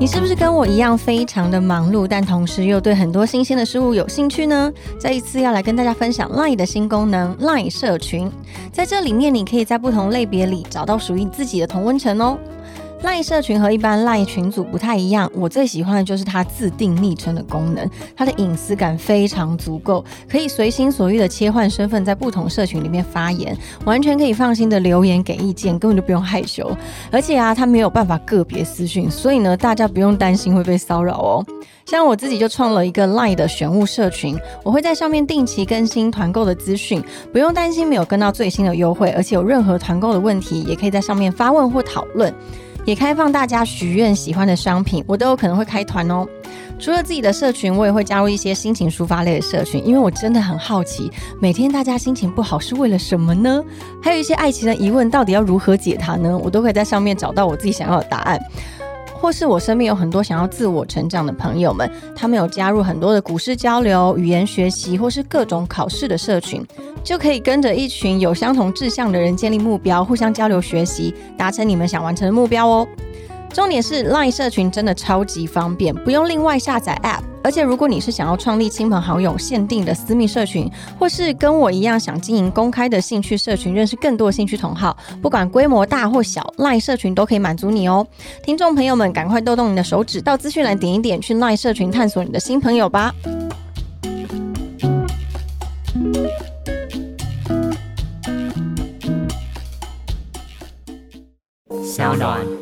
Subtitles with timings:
[0.00, 4.72] 你是不是跟我一样非常的忙碌，但同时又对很多新鲜的事物有兴趣呢？
[4.96, 8.30] 这一次要来跟大家分享 LINE 的新功能 ——LINE 社群。
[8.70, 12.38] 在这里面，你可以在不同类别里找到属于自己的同温层哦。
[13.02, 26.76] 赖社群和一般赖群组不太一样，我最喜欢的就是它自定昵称的功能，它的隐私感非常足够，可以随心所欲的切换身份，在不同社群里面发言，完全可以放心的留言给意见，根本就不用害羞。
[27.12, 31.46] 而且啊，它没有办法个别私讯，所以呢，大家不用担心会被骚扰哦。
[31.86, 37.02] 像我自己就创了一个 LINE 的选物社群，我会在上面定期更新团购的资讯，
[37.32, 42.34] 不用担心没有跟到最新的优惠，而且有任何团购的问题，也可以在上面发问或讨论。
[42.88, 46.26] 也开放大家许愿喜欢的商品，我都有可能会开团哦。
[46.78, 53.62] 除了自己的社群，我也会加入一些心情抒发类的社群，因为我真的很好奇，每天大家心情不好是为了什么呢？
[54.02, 56.38] 还有一些爱情的疑问，到底要如何解它呢？
[56.42, 58.40] 我都可以在上面找到我自己想要的答案。
[59.20, 66.64] 或是我身边有很多想要自我成长的朋友们，他们有加入很多的股市交流、语言学习，或是各种考试的社群，
[67.02, 72.86] 就可以跟着一群有相同志向的人建立目标，互相交流学习，达成你们想完成的目标哦。
[73.52, 77.22] 重点是 LINE 社群真的超级方便，不用另外下载 App。
[77.42, 88.06] 而且如果你是想要创立亲朋好友限定的私密社群，或是跟我一样想经营公开的兴趣社群，认识更多兴趣同好，不管规模大或小，LINE 社群都可以满足你哦。
[88.42, 93.14] 听众朋友们，赶快动动你的手指，到资讯栏点一点，去 LINE 社群探索你的新朋友吧。
[101.84, 102.57] 小暖。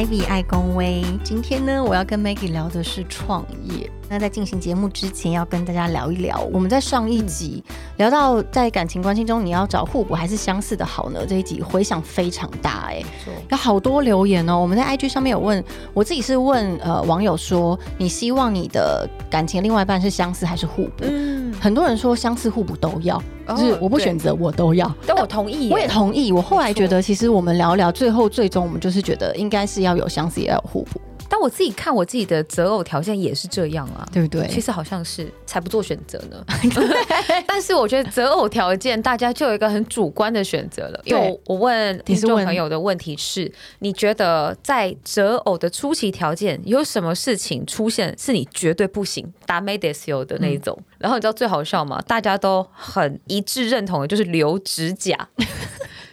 [0.00, 1.04] Ivy 爱公威。
[1.22, 3.90] 今天呢，我要跟 Maggie 聊的是创业。
[4.08, 7.62] 那在进行节目之前，要跟大家聊一聊，我们在上一集
[7.98, 11.26] 聊到在感情关系中，你要找互补还是相似的好呢？
[11.28, 13.02] 这一集回响非常大，哎，
[13.50, 14.58] 有好多留言哦。
[14.58, 15.62] 我们在 IG 上面有问，
[15.92, 21.04] 我自己是问呃网友说，你希望你的感情另外一半是相似还是互补？
[21.04, 24.94] 嗯，很多人说相似互补都要，就是我不选择，我都要。
[25.06, 26.30] 但我同意，我也同意。
[26.30, 31.00] 我后来觉得，其实我们聊聊，最后最终我们就是觉得应该是要有相似，也要有互补。
[31.30, 34.46] 但我自己看我自己的择偶条件也是这样啊，对不对？
[34.48, 36.44] 其实好像是才不做选择呢。
[37.46, 41.00] 但是我觉得择偶条件大家就有一个很主观的选择了。
[41.04, 50.76] 因为我问听众朋友的问题是：你觉得在择偶的初期条件有什么事情出现是你绝对不行、打没得修的那一种？
[50.98, 52.02] 然后你知道最好笑吗？
[52.08, 55.28] 大家都很一致认同的就是留指甲。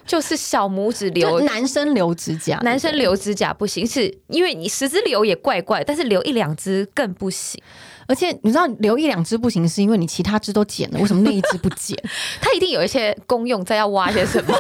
[0.08, 7.62] 就是小拇指留，男生留指甲，男生留指甲不行，是因为你十只留也怪怪，但是留一两只更不行。
[8.08, 12.02] 而且你知道留一两只不行，是因为你其他只都剪了，为什么那一只不剪？
[12.40, 14.58] 它一定有一些功用，在要挖些什么。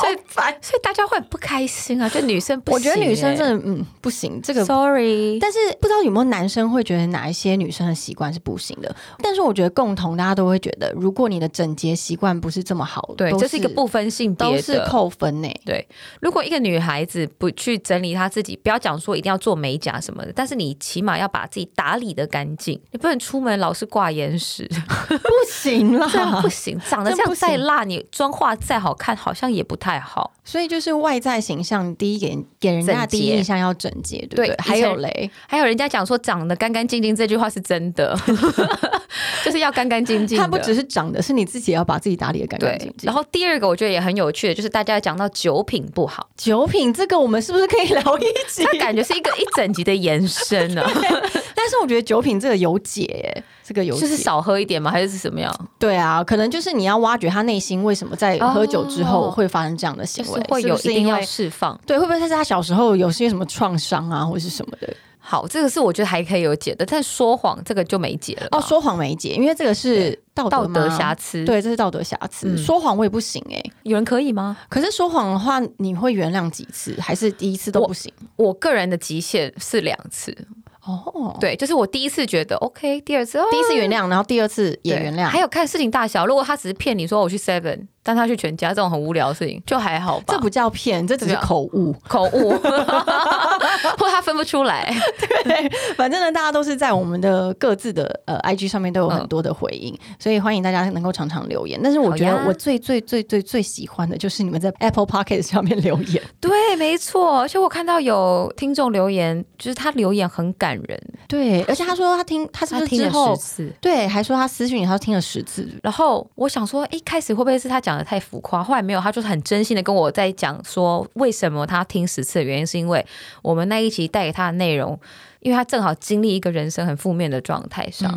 [0.00, 0.16] 所以，
[0.60, 2.08] 所以大家会不开心啊！
[2.08, 4.40] 就女生，我觉得女生真的嗯不行。
[4.42, 8.94] 这个，sorry，但是不知道有没有男生会觉得哪一些女生的习惯是不行的。
[9.18, 15.48] 但是我觉得共同大家都会觉得，如果你的整洁习惯不是这么好，对，这是一个不分性别，都是扣分呢。
[15.64, 15.86] 对，
[16.20, 24.68] 如果一个女孩子不去整理她自己，不要讲说一定要做美甲什么的，但是你起码要把自己打理的干净，你不能出门老是挂眼屎，
[25.08, 26.08] 不行啦，
[26.42, 30.32] 不行，长得这样再辣，你妆化再好看，好像也不太好。
[30.44, 34.56] 所以就是外在形象，第一给给人家第一印象要整洁，对不对？
[34.58, 38.14] 还有雷，还有人家讲说长得干干净净，这句话是真的，
[39.44, 40.38] 就是要干干净净。
[40.38, 43.06] 它不只是长的，是你自己要把自己打理的干干净净。
[43.06, 48.64] 然后第二个我觉得也很有趣的，就是大家讲到酒品不好，酒品这个我们是不是可以聊一集？
[48.64, 50.82] 它感觉是一个一整集的延伸呢。
[51.56, 53.42] 但是我觉得酒品这个有解。
[53.66, 54.90] 这个有就是少喝一点吗？
[54.90, 55.68] 还是什么样？
[55.78, 61.80] 对啊，可能就是你要挖掘他内心为什么在喝酒之后会发生这样的行为，会有一定要释放。
[61.86, 64.94] 对，会不会他是他小时候有些什么创伤啊，或者是什么的？
[65.26, 68.48] 好，这个是我觉得还可以有解的，但说谎这个就没解了。
[68.50, 71.42] 哦，说谎没解，因为这个是道道德瑕疵。
[71.46, 72.54] 对，这是道德瑕疵。
[72.58, 74.54] 说谎我也不行哎，有人可以吗？
[74.68, 76.94] 可是说谎的话，你会原谅几次？
[77.00, 78.12] 还是第一次都不行？
[78.36, 80.36] 我个人的极限是两次。
[80.84, 86.26] 哦，对，就是我第一次觉得 OK，第二次第一次原谅，然后第二次也原谅，还有看事情大小。
[86.26, 87.86] 如果他只是骗你说我去 Seven。
[88.04, 90.34] 但他去全家这种很无聊的事情就还好吧？
[90.34, 92.50] 这不叫骗，这只是口误，口误，
[93.98, 94.94] 或他分不出来。
[95.42, 101.80] 对，反正呢，大家都是在我们的各自的呃 IG 上面都有很多的回应，所以欢迎大家能够常常留言。
[101.82, 106.22] 但是我觉得我最最最最最喜欢的就是你们在 Apple Podcast 上面留言。
[106.40, 107.40] 对，没错。
[107.40, 113.36] 而且我看到有听众留言，就是他留言很感人，对，而且他说他听，他是不是之后
[113.80, 115.66] 对，还说他私讯，他听了十次。
[115.82, 118.62] 然后我想说，一开始会不会是他讲的太浮夸？
[118.62, 123.04] 后来没有，他就是很真心的跟我在讲说，为什么他听十次的原因，是因为
[123.42, 124.98] 我们那一集带给他的内容。
[125.44, 128.10] 因为他正好经历一个人生很负面的状态上，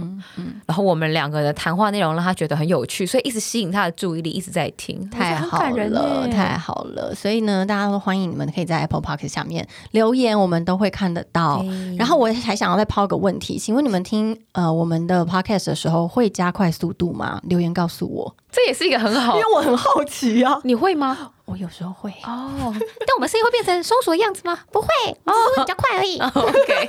[0.65, 4.97] 然后我们两个的谈话内容让他觉得很有趣，所以一直吸引他的注意力，一直在听。
[5.09, 7.13] 太好了，太好了！
[7.13, 11.65] 所以呢，大家都欢迎你们可以在 Apple Park 下面留言，我们都会看得到。
[11.97, 17.41] 然后我还想要再抛个问题，请问你们听呃我们的 Podcast 的时候会加快速度吗？
[17.43, 21.31] 留言告诉我，这也是一个很好，因为我很好奇啊，你会吗？
[21.47, 24.59] 我有时候会哦， 但我们声音会变成松鼠的样子吗？
[24.69, 26.19] 不会，只是比较快而已。
[26.19, 26.87] OK，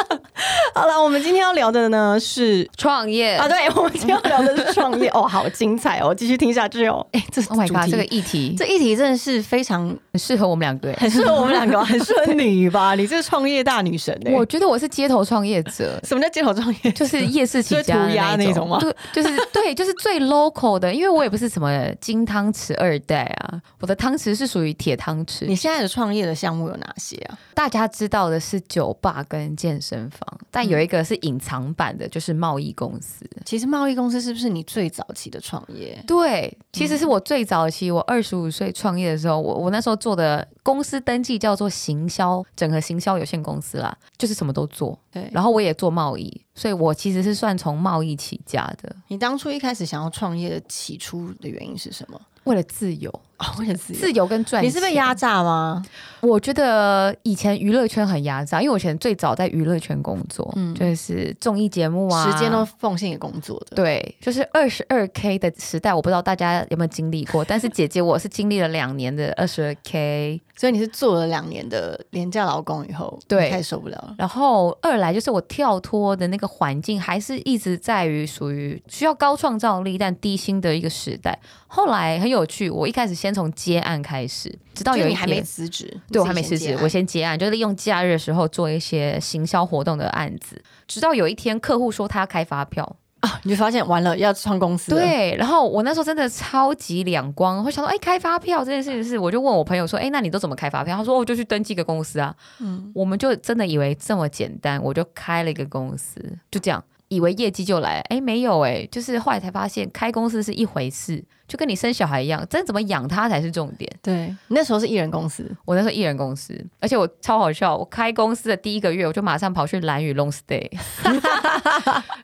[0.74, 7.06] 好了，我们今天要聊的呢是创业啊，对，我们今天要聊的是创业 哦，好精彩哦，继续听下去哦。
[7.12, 12.94] 哎，这 Oh my God，这个议题，这议题真的是非常很适合我们两个，很适合我们两个，很适合你吧？
[12.94, 16.00] 你这个创业大女神哎，我觉得我是街头创业者。
[16.04, 16.90] 什么叫街头创业？
[16.92, 18.78] 就是夜市起家那种吗？
[18.80, 23.89] 对，就是对，就是最 local 的，因为我也不是什么金汤匙二代啊，我。
[23.90, 25.46] 的汤匙是属于铁汤匙。
[25.46, 27.36] 你现在的创业的项目有哪些啊？
[27.54, 33.28] 大家知道的是酒吧跟健身房，但有一个是隐藏版的，就是贸易公司。
[33.44, 36.00] 其实贸易公司是不是你最早期的创业？
[36.06, 44.96] 对，其实是我最早期，我二十五岁创业的时候，我我那时候做的公司登记叫做行销整合行销有限公司啦，就是什么都做。
[45.10, 48.94] 对，然后我也做贸易，所以我其实是算从贸易起家的。
[49.08, 52.20] 你当初一开始想要创业的起初的原因是什么？
[52.44, 54.68] 为了自由啊，为了自由，自由跟赚钱。
[54.68, 55.82] 你是被压榨吗？
[56.20, 63.76] 我觉得以前娱乐圈很压榨，因为我以前最早在娱乐圈工作，嗯，就是综艺节目啊，时间都奉献给工作的。
[63.76, 70.42] 对，就是二十二 K 的时代，我不知道大家有没有经历过，但是姐姐我是经历了两年的二十二 K。
[70.54, 74.14] 所以你是做了两年的廉价劳工以后，对，太受不了了。
[74.18, 81.38] 然后二来就是我跳脱的那个环境，还是一直在于属于需要高创造力但低薪的一个时代。
[81.66, 90.60] 后来很有趣，我一开始先从接案开始，直到有一还没辞职，对我还没辞职，我先接案，就是利用假日的时候做一些行销活动的案子。
[90.86, 92.96] 直到有一天客户说他要开发票。
[93.20, 93.38] 啊！
[93.42, 94.92] 你就发现完了要创公司。
[94.92, 100.96] 对，然后我那时候真的超级两光，会想说，哎，开发票这件事情是，我就问我朋友说，哎，那你都怎么开发票？
[100.96, 102.34] 他说，我就去登记个公司啊。
[102.60, 106.18] 嗯，我们就真的以为这么简单，我就开了一个公司，
[106.50, 106.82] 就这样。
[107.10, 113.90] 以为业绩就来，哎，没有哎，就是后来才发现开公司是一回事，就跟你生小孩一样，真怎么养他才是重点。
[114.00, 120.70] 对，那时候是艺人公司，我那时候艺人公司，而且我超好笑，我开公司的第一个月，我就马上跑去蓝屿 long stay，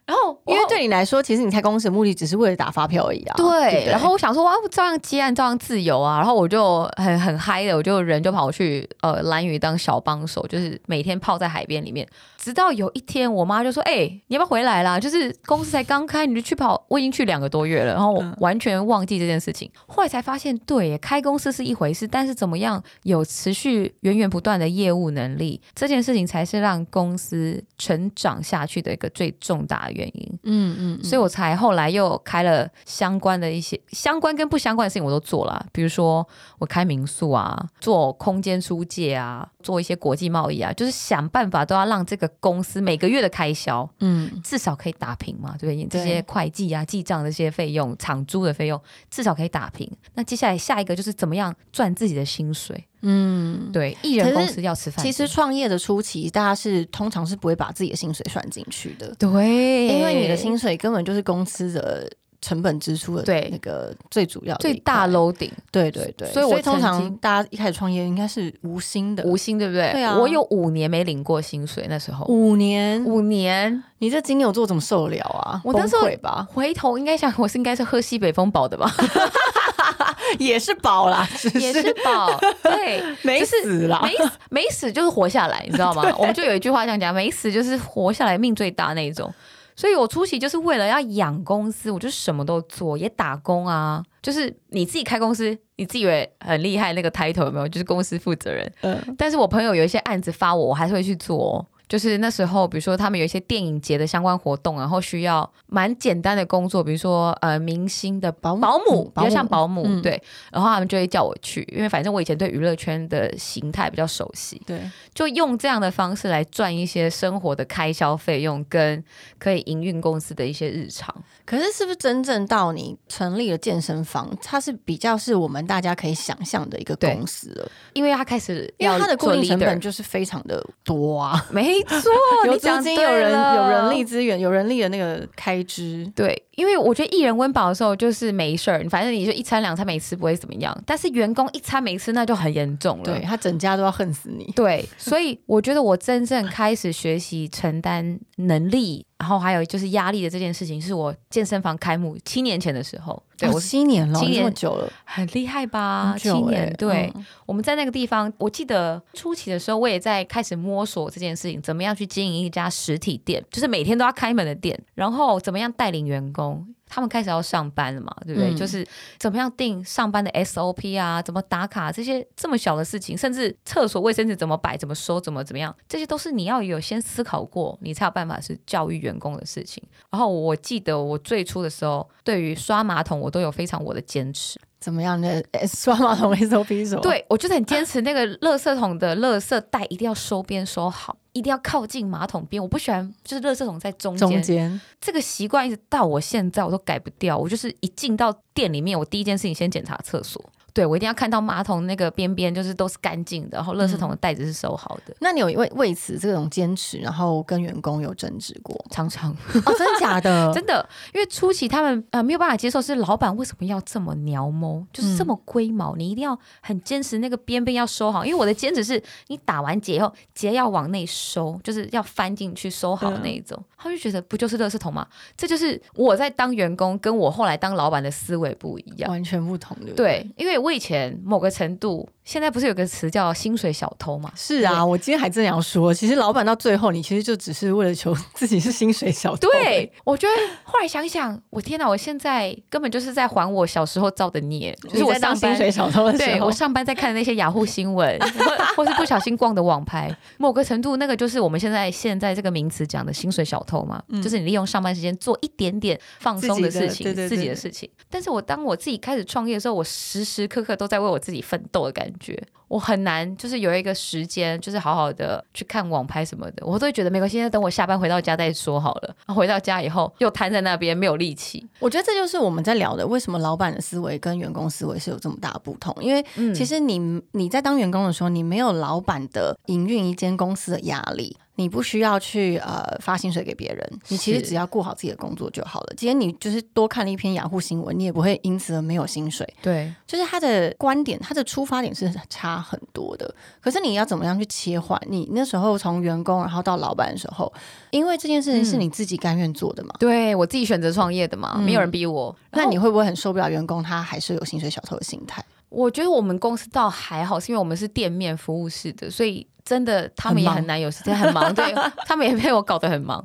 [0.07, 3.35] 然后因为对你来说，其实你开公司的目的只是为了打发票而已啊。
[3.37, 12.07] 对，然后我想说，哇，照样接案，照样自由啊，然后我就很很嗨的，我就人就跑去呃蓝屿当小帮手，就是每天泡在海边里面。
[12.47, 15.01] 直到有一天，我妈就说：“哎，你要不要回来啦？
[15.01, 16.81] 就是公司才刚开，你就去跑。
[16.89, 19.69] 我已经去两个多月了，然后完全忘记这件事情。
[19.89, 30.39] 后来才发现，对，开公司是一回事，但是怎么样有持续源源不断的业务能力，这件事情才是让公司成长下去的一个最重大的原因。
[30.45, 35.67] 嗯嗯，所以我才后来又开了相关的一些相关跟不相关的事情，我都做了。
[35.73, 36.25] 比如说，
[36.61, 45.87] 我开民宿啊，做空间租借啊。”做一些国际贸易啊，就是想办法都要让这个公司每个月的开销，嗯，至少可以打平嘛，对不对？
[45.87, 49.91] 这些会计啊、记账这些费用、厂租的费用，至少可以打平。
[50.15, 52.85] 那接下来下一个就是怎么样赚自己的薪水？
[53.03, 55.05] 嗯，对，艺人公司要吃饭。
[55.05, 62.11] 其实创业的初期，大家是通常是不会把自己的薪水算进去的，对，因为你的薪水根本就是公司的。
[62.43, 69.91] 成本支出的对那个最主要最大楼顶，对对对，所以我通常大家一开始创业应该是无薪的，无薪对不对？
[69.93, 72.27] 对啊，我有五年没领过薪水，那时候。
[72.27, 73.03] 五年？
[73.05, 75.61] 五年，你这金牛座怎么受得了啊？
[75.65, 78.93] 我那时候吧，回头应该想，我是应该是喝西北风饱的吧，
[80.39, 84.13] 也是饱啦，也是饱，对， 没死啦，没
[84.51, 86.05] 没死就是活下来，你知道吗？
[86.19, 89.33] 我们就有一句话这样讲，没死就是活下来，命最大那一种。
[89.77, 94.03] 所以我出席就是为了要养公司，我就什么都做，也打工啊。
[94.23, 97.69] 就是你自己开公司，你自以为很厉害，那个 title 有没有？
[97.69, 98.73] 就是公司负责人。
[98.81, 99.15] 嗯。
[99.19, 101.65] 但是我朋友有一些案子发我，我还是会去做。
[101.89, 110.21] 就是那时候，比如说他们有一些电影节的相关活动，然后需要蛮简单的工作，比如说呃明星的保保姆，比较像保姆，对。
[110.51, 114.81] 然后他们就会叫我去，因为反正我以前对娱乐圈的形态比较熟悉，对，
[115.15, 119.05] 就用这样的方式来赚一些生活的开销费用，跟
[119.39, 121.15] 可以营运公司的一些日常。
[121.45, 127.71] 可是，是不是真正到你成立了健身房，它是比较是我们大家可以想象的一个公司了？
[127.93, 131.76] 因为它开始，因为它的固定成本就是非常的多啊，没。
[131.85, 132.11] 没错，
[132.47, 136.11] 有资金、有人、有人力资源、有人力的那个开支。
[136.15, 140.77] 对，因为我觉得艺人温饱的时候就是没事儿，反正你就一餐两餐没吃不会怎么样。
[140.87, 143.05] 但是员工一餐没吃，那就很严重了。
[143.05, 144.51] 对他整家都要恨死你。
[144.55, 149.05] 对，所以我觉得我真正开始学习承担能力。
[149.19, 156.15] 然后还有就是压力的这件事情，是我健身房开幕七年前的时候，对我七年了，七年久了，很厉害吧？
[156.19, 157.13] 七年，对，
[157.47, 166.67] 我们在那个地方，我记得初期的时候，我也在开始摸索这件事情，怎么样去经营一家实体店，就是每天都要开门的店，然后怎么样带领员工。
[166.89, 168.55] 他们开始要上班了嘛，对不对？
[168.55, 168.87] 就是
[169.19, 179.83] 怎么样定上班的 SOP 啊，怎么打卡这些这么小的事情，甚至厕所卫生纸怎么摆、怎么收、怎么怎么样，这些都是你要有先思考过，你才有办法是教育员工的事情。
[180.11, 184.59] 然后我记得我最初的时候，对于刷马桶，我都有非常我的坚持。
[184.79, 187.01] 怎么样的刷马桶 SOP 什么？
[187.01, 191.17] 对我就是很坚持，那个垃圾桶的垃圾袋一定要收边收好。
[191.33, 194.31] 一定要靠近马桶边，我不喜欢就是垃圾桶在中间。
[194.31, 197.37] 中间这个习惯一直到我现在我都改不掉。
[197.37, 200.43] 我就是一进到店里面，我第一件事情先检查厕所。
[200.77, 205.17] 对，我一定要看到马桶那个边边就是都是干净的，然后垃圾桶的袋子是收好的。
[205.21, 208.79] 那你有为为此这种坚持，然后跟员工有争执过？
[208.91, 210.53] 常常哦，真的假的？
[210.53, 218.23] 真的，因为初期他们呃没有办法接受，是老板为什么要这么鸟毛，就是这么龟毛，你一定要很坚持那个边边要收好。
[218.23, 223.59] 因为我的坚持是你打完结以后，结要往内收，就是要翻进去收好那一种。
[223.79, 225.07] 他就觉得不就是垃圾桶吗？
[225.39, 229.95] 这就是我在当员工跟我后来当老板的思维不一样，完全不同的。
[229.95, 230.66] 对，因为。
[230.67, 232.09] 我以前某个程度。
[232.27, 234.31] 现在不是有个词叫薪水小偷吗？
[234.35, 239.49] 是啊，我今天还正要说，其实老板到最后，你其实就只是为了求自己是薪水小偷。
[239.49, 244.77] 对，我觉得后来想想，我天哪，我现在根本就是在还我小时候造的孽。
[244.91, 248.19] 就是我当薪水小偷的时候，我上班在看的那些雅虎新闻，
[248.77, 257.89] 或是不小心逛的网拍，某个程度，那个就是我们现在现在这个名词讲的薪水小偷嘛，就是你利用上班时间做一点点放松的事情，自己的事情。
[258.11, 262.16] 但是我当我自己开始创业的时候，我时时刻刻都在为我自己奋斗的感觉。
[262.19, 269.17] 觉我很难，就是有一个时间，就是好好的去看网拍什么的，我都会觉得没关系，等我下班回到家再说好了。
[269.33, 271.65] 回到家以后又瘫在那边，没有力气。
[271.79, 275.95] 我觉得这就是我们在聊的，为什么老板的思维跟员工思维是有这么大的不同？
[276.03, 276.99] 因为其实你
[277.33, 281.37] 你在当员工的时候，你没有老板的营运一间公司的压力。
[281.57, 285.95] 你不需要去呃发薪水给别人，你其实只要顾好自己的工作就好了。
[285.97, 289.47] 今天你就是多看了一篇雅虎新闻，你也不会因此而没有薪水。
[289.61, 293.35] 对，就是他的观点，他的出发点是差很多的。
[293.61, 295.01] 可是你要怎么样去切换？
[295.09, 297.53] 你那时候从员工然后到老板的时候，
[297.91, 299.95] 因为这件事情是你自己甘愿做的嘛？
[299.99, 302.35] 对我自己选择创业的嘛，没有人逼我。
[302.53, 305.45] 那你会不会很受不了员工他还是有薪水小偷的心态？
[305.69, 309.47] 我觉得我们公司倒还好，是因为我们是店面服务式的，所以。
[309.67, 311.75] 真的，他们也很难有时间，很忙，对
[312.07, 313.21] 他们也被我搞得很忙。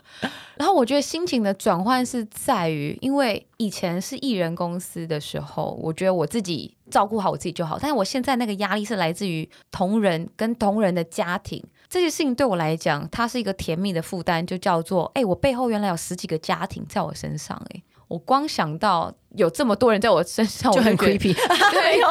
[0.56, 7.78] 然后我觉得心情的转换是在于，因为以前是艺人公司的时候，我觉得我自己照顾好我自己就好。
[7.80, 17.84] 但是我现在那个压力是来自于同仁跟同仁的家庭，这些事情对我来讲，它是一个甜蜜的负担，就叫做，哎，我背后原来有十几个家庭在我身上，哎。
[18.12, 21.34] 我光想到有这么多人在我身上，就很 creepy。
[21.72, 22.02] 对，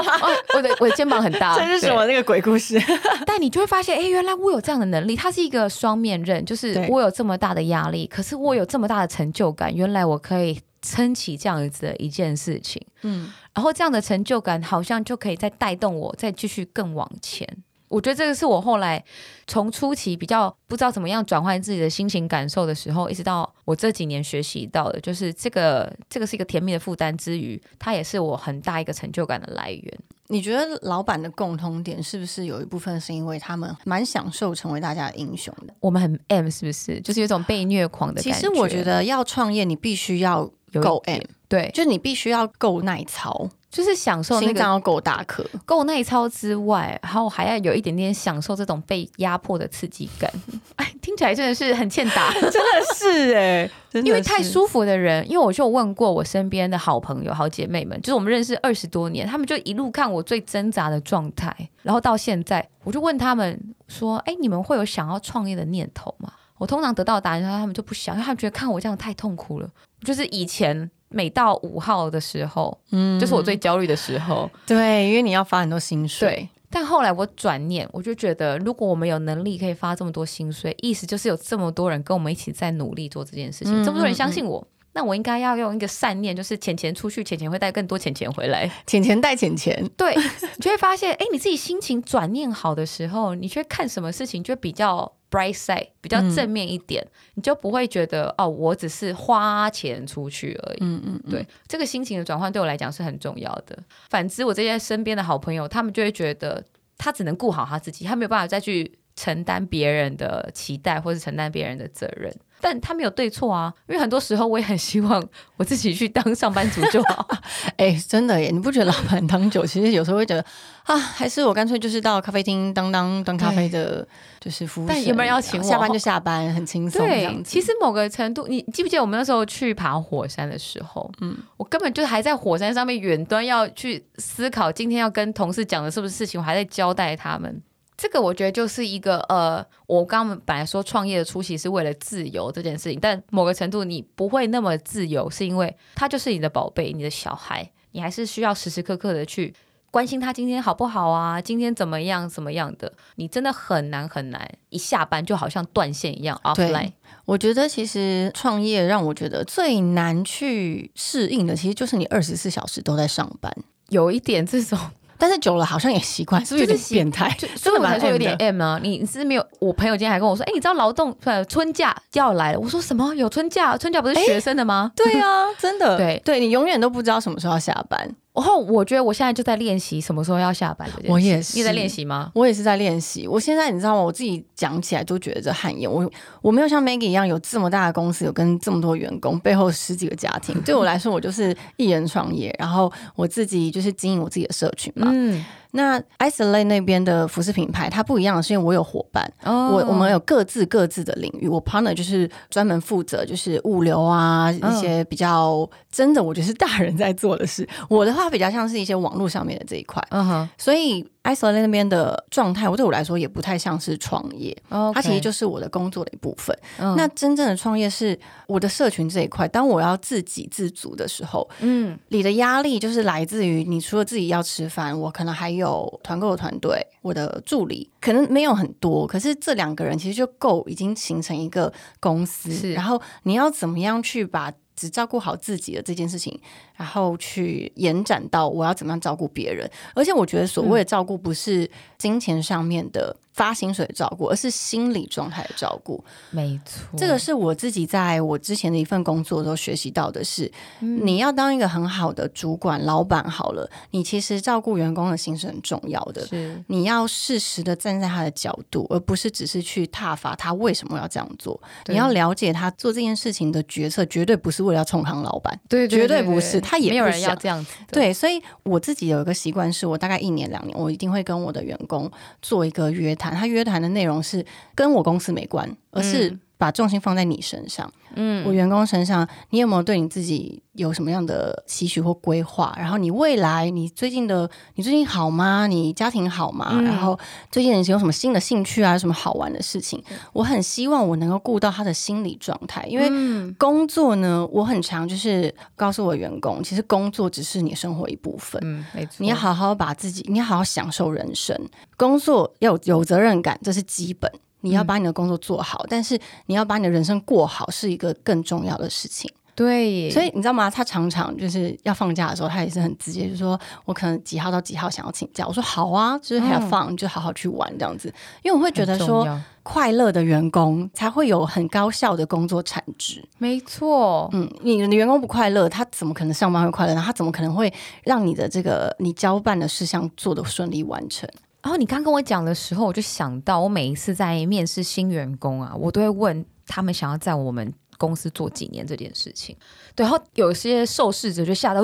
[0.56, 1.54] 我的我的肩膀很大。
[1.60, 2.80] 这是什么那个鬼故事？
[3.26, 5.14] 但你就会发现，哎，原来我有这样的能力。
[5.14, 9.74] 它是一个双面刃，就是我有这么大的压力，可是我有这么大的成就感。
[9.74, 17.46] 原来我可以撑起这样子的一件事情，嗯，然后这样的成就感好像就可以再带动我，再继续更往前。
[17.90, 19.04] 我觉得这个是我后来
[19.48, 29.98] 从初期比较不知道怎么样转换自己的心情感受的时候，一直到我这几年学习到的，就是这个这个是一个甜蜜的负担之余，它也是我很大一个成就感的来源。
[30.28, 35.74] 你觉得老板的共通点是不是有一部分是因为他们蛮享受成为大家的英雄的？
[35.80, 37.00] 我们很 M 是不是？
[37.00, 38.32] 就是有种被虐狂的感觉。
[38.32, 40.48] 其实我觉得要创业，你必须要
[40.80, 43.50] 够 M，对，就是你必须要够耐操。
[43.70, 50.28] 就是享受心脏要够大颗，够耐操之外，然后还要有一点点享受这种被压迫的刺激感。
[50.74, 53.70] 哎，听起来真的是很欠打， 真的是哎，
[54.02, 69.68] 因为太舒服的人，因为我就问过我身边的好朋友、好姐妹们，就是我们认识二十多年，他们就一路看我最挣扎的状态，然后到现在，我就问他们说：“哎，你们会有想要创业的念头吗？”我通常得到答案，他们就不想，因为他们觉得看我这样太痛苦了。
[70.04, 70.90] 就是以前。
[71.10, 74.48] 每到五号的时候，嗯，就是我最焦虑的时候。
[74.66, 76.28] 对，因为你要发很多薪水。
[76.28, 89.84] 对，但后来我转念，我就觉得，如果我们有能力可以发这么多薪水，意思就是有这么多人跟我们一起在努力做这件事情，这么多人相信我，那我应该要用一个善念，就是钱钱出去，钱钱会带更多钱钱回来，钱钱带钱钱。
[89.96, 95.12] 对，你就会发现，哎，你自己心情转念好的时候，你去看什么事情就比较。
[95.30, 100.78] Bright side，比较正面一点，你就不会觉得哦，我只是花钱出去而已。
[100.80, 103.78] 嗯嗯，对，这个心情的转换对我来讲是很重要的。
[104.08, 106.62] 反之，我这些身边的好朋友，他们就会觉得
[106.98, 112.34] 他只能顾好他自己，他没有办法再去承担别人的期待，或是承担别人的责任。
[112.60, 115.22] 但他没有对错啊，因为很多时候我也很希望
[115.56, 117.26] 我自己去当上班族就好。
[117.76, 120.44] 哎，真的耶，你不觉得老板当久，其实有时候会觉得
[120.84, 124.06] 啊，还是我干脆就是到咖啡厅当当端咖啡的，
[124.38, 124.86] 就是服务。
[124.88, 125.64] 但有没有请我？
[125.64, 127.00] 下班就下班，很轻松。
[127.06, 131.10] 对，其实某个程度，你记不记得我们那时候去爬火山的时候？
[131.20, 137.62] 嗯，我根本就还在火山上面远端要去思考今天要跟同事讲的是不是事情，我还在交代他们。
[138.00, 149.54] 这个我觉得就是一个呃，我刚刚本来说创业的初期是为了自由这件事情，但某个程度你不会那么自由，是因为他就是你的宝贝，你的小孩，你还是需要时时刻刻的去
[149.90, 156.92] 关心他今天好不好啊，今天怎么样怎么样的，你真的很难很难，一下班就好像断线一样 offline。
[157.26, 163.54] 我觉得其实创业让我觉得最难去适应的，其实就是你二十四小时都在上班，
[163.90, 164.78] 有一点这种。
[165.20, 167.36] 但是久了好像也习惯，是不是有点变态？
[167.54, 168.80] 所以我才说有点 M 啊！
[168.82, 169.46] 你是没有？
[169.58, 173.14] 我朋友今天还跟我说：“哎，你知道劳动呃春假要来了？”我说：“什么？
[173.14, 173.76] 有春假？
[173.76, 175.96] 春假不是学生的吗？”对啊，真的。
[175.98, 178.10] 对对，你永远都不知道什么时候要下班。
[178.32, 180.88] 然后我觉得我现在就在练习什么时候要下班。
[181.08, 182.30] 我也是，你在练习吗？
[182.34, 183.26] 我也是在练习。
[183.26, 184.02] 我现在你知道吗？
[184.02, 185.90] 我自己讲起来都觉得这汗颜。
[185.90, 186.10] 我
[186.40, 190.58] 我没有像 Maggie 一样有这么大的公司，有跟这么多员工，背后十几个家庭。
[190.62, 195.10] 对我来说，我就是一人创业，然后我自己就是经营我自己的社群嘛。
[195.12, 195.44] 嗯。
[195.72, 201.48] 那 Isolate 那边的服饰品牌，它不一样的是，因为我有伙伴，我我们有各自各自的领域。
[201.48, 207.68] 我 partner 就是专门负责就是物流啊，一些比较真的，我觉得是大人在做的事。
[207.88, 211.06] 我的话比较像是一些网络上面的这一块，嗯哼，所以。
[211.22, 214.56] Isolate 那边的状态，我对我来说也不太像是创业，
[214.94, 216.56] 它其实就是我的工作的一部分。
[216.78, 219.46] 那真正的创业是我的社群这一块。
[219.46, 232.72] 当我要自给自足的时候，嗯，你的压力就是来自于你除了自己要吃饭，我可能还有团购的团队，我的助理可能没有很多，可是这两个人其实就够已经形成一个公司。
[232.72, 236.40] 然后你要怎么样去把只照顾好自己的这件事情？
[236.74, 246.04] 然后去延展到我要怎么样照顾别人，而且我觉得所谓的照顾不是金钱上面的发薪水的照顾，而是心理状态的照顾。
[246.28, 256.26] 没错，这个是我自己在我之前的一份工作都学习到的是，你要当一个很好的主管、老板好了，你其实照顾员工的心是很重要的。
[256.26, 261.58] 是，你要适时的站在他的角度，而不是只是去挞伐他为什么要这样做。
[261.86, 266.60] 你要了解他做这件事情的决策，绝对不是为了要冲康老板，对，绝对不是。
[266.60, 272.10] 他也没有人要这样子，对，所以我自己有一个习惯，是我大概一年两年，我一定会跟我的员工
[272.42, 273.29] 做一个约谈。
[273.34, 276.38] 他约谈的内容是跟我公司没关，而是。
[276.60, 282.76] 把重心放在你身上，嗯，我员工身上，你有没有对你自己有什么样的期许或规划？
[282.78, 285.66] 然后你未来，你最近的，你最近好吗？
[285.66, 286.78] 你家庭好吗？
[286.82, 287.18] 然后
[287.50, 288.98] 最近有什么新的兴趣啊？
[288.98, 290.04] 什么好玩的事情？
[290.34, 301.58] 我很希望我能够顾到他的心理状态，因为工作呢，我很常就是告诉我员工，其实工作只是你生活一部分，嗯，没错，你要好好把自己，你要好好享受人生，
[301.96, 304.30] 工作要有有责任感，这是基本。
[304.60, 309.30] 你要把你的工作做好，但是你要把你的人生过好是一个更重要的事情。
[309.52, 310.70] 对，所以你知道吗？
[310.70, 315.46] 他常常就是要放假的时候，他也是很直接，就说我可能几号到几号想要请假。
[315.46, 318.10] 我说好啊，就是还要放，就好好去玩这样子。
[318.42, 319.26] 因为我会觉得说，
[319.62, 323.22] 快乐的员工才会有很高效的工作产值。
[323.36, 327.02] 没错，嗯，你的员工不快乐，他怎么可能上班会快乐呢？
[327.04, 327.70] 他怎么可能会
[328.04, 331.28] 让你的这个你交办的事项做的顺利完成？
[331.62, 339.54] 然后你刚跟我讲的时候，我就想到，我每一次在面试新员工啊，我都会问他们想要在我们公司做几年这件事情。
[339.94, 341.82] 对，然后有些受试者就吓到，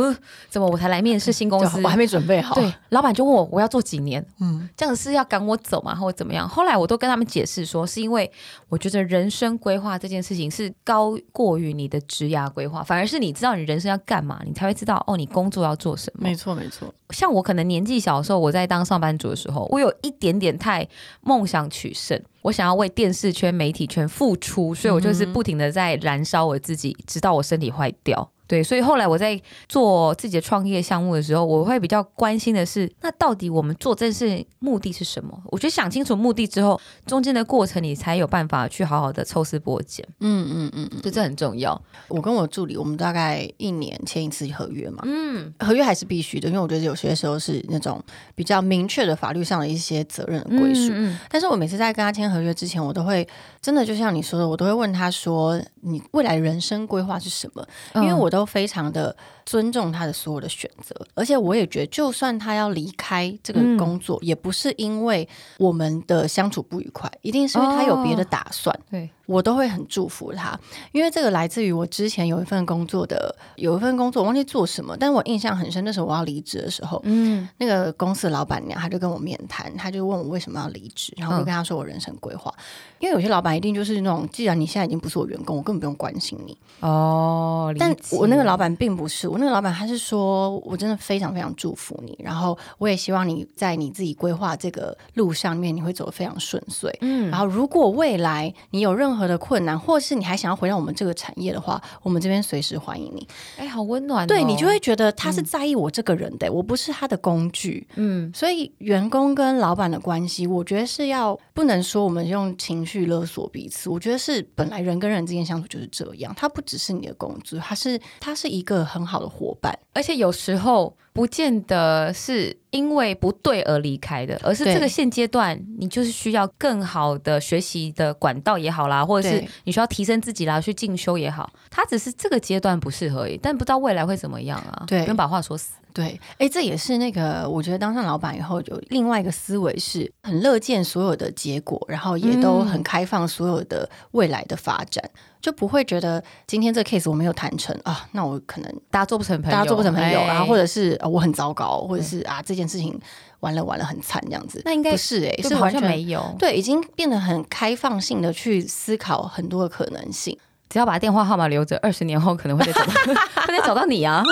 [0.49, 2.55] 怎么我才来面试新公司， 我还没准备好。
[2.55, 6.49] 对，老板就问我我要做几年，嗯，这样是要赶我走吗，或者怎么样？
[6.49, 8.31] 后来我都跟他们解释说，是因为
[8.71, 16.21] 我觉得人生规划这件事情是高过于你的职涯规划，反而是你知道你人生要干嘛，你才会知道哦，你工作要做什么。
[16.23, 16.95] 没错，没错。
[17.11, 20.87] 像我可能年纪小的时候，我在当上班族的时候，我有一点点太
[21.21, 28.31] 梦想取胜，我想要为电视圈、媒体圈付出，所以我就是不停的在燃烧我自己，直到我身体坏掉。
[28.47, 35.37] 对，所以后来我在做自己的创业项目的时候，我会比较关心的是，那到底我们做这件事目的是什么？
[35.47, 40.07] 我觉得想清楚目的之后，中间的过程你才有办法去好好的抽丝剥茧。
[40.21, 41.81] 嗯嗯嗯，嗯，这很重要。
[42.09, 45.03] 我跟我助理，我们大概一年签一次合约嘛。
[45.05, 48.03] 嗯，合约还是必须的，因为我觉得有些时候是那种
[48.35, 50.93] 比较明确的法律上的一些责任归属。
[50.95, 53.27] 嗯，但是我每次在跟他签合约之前，我都会
[53.61, 68.79] 真的就像你说的，我都会问他说：“你未来人生规划是什么？”因为我都非常的尊重他的所有的选择，而且我也觉得，就算他要离开这个工作，也不是因为我们的相处不愉快，一定是因为他有别的打算。
[68.91, 69.09] 对。
[69.27, 70.59] 我都会很祝福他，
[70.93, 75.85] 因为这个来自于我之前有一份工作的，有一份工作我忘记做什么，但是我印象很深。
[75.85, 82.53] 那时候我要离职的时候，嗯，那个公司的老板娘，她就跟我面谈，她就问我为什么要离职，然后我就跟她说我人生规划。
[82.99, 87.73] 因为有些老板一定就是那种，既然你现在已经不是我员工，我根本不用关心你哦。
[87.79, 96.91] 但我那个老板并不是，我那个老板他是说我真的非常非常祝福你，然后我也希望你在你自己规划这个路上面你会走得非常顺遂。
[97.03, 103.29] 嗯，然后如果未来你有任何的困难，或是你还想要回到我们这个产业的话，我们这边随时欢迎你。
[103.57, 107.87] 哎，好温暖，对你就会觉得他是在意我这个人的，我不是他的工具。
[107.95, 112.85] 嗯，所以员工跟老板的关系，我觉得是要不能说我们用情。
[112.87, 134.85] 绪勒索彼此，我觉得是本来人跟人之间相处就是这样，他不只是你的工资，他是他是一个很好的伙伴，而且有时候不见得是因为不对而离开的，而是这个现阶段你就是需要更好的学习的管道也好啦，或者是你需要提升自己啦，去进修也好，他只是这个阶段不适合而已，但不知道未来会怎么样啊？
[134.87, 135.73] 对，不用把话说死。
[135.97, 145.03] 对，哎，这也是那个，我觉得当上老板以后，有另外一个思维，是很乐见所有的结果，然后也都很开放所有的未来的发展，
[145.41, 153.01] 就不会觉得今天这个 case 我没有谈成啊，那我可能大家做不成朋友，大家做不成朋友，然后或者是我很糟糕，或者是啊这件事情
[153.41, 162.93] 完了完了很惨这样子，那应该不是哎，是完全没有，对，已经变得很开放性的去思考很多的可能性，只要把电话号码留着，二十年后可能会再找到，
[163.49, 164.23] 会再找到你啊。